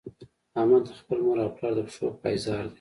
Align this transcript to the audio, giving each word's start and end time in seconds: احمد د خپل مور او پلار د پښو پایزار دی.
احمد 0.59 0.83
د 0.87 0.89
خپل 0.99 1.17
مور 1.25 1.37
او 1.43 1.49
پلار 1.57 1.73
د 1.77 1.79
پښو 1.87 2.05
پایزار 2.21 2.63
دی. 2.67 2.69